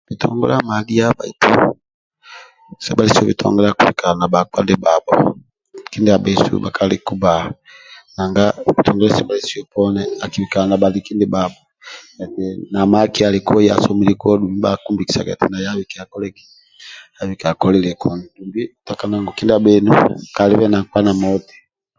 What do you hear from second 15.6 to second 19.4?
abike akole eki abike akolilie kuni dumbi otakana eti